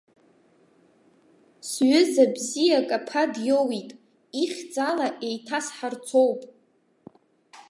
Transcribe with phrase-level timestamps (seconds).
[1.69, 3.89] Сҩыза бзиак аԥа диоуит,
[4.41, 6.41] ихьӡала еиҭасҳарцоуп.